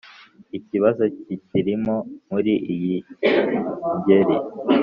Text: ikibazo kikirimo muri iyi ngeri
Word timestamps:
ikibazo 0.57 1.03
kikirimo 1.23 1.95
muri 2.29 2.53
iyi 2.73 2.97
ngeri 3.99 4.35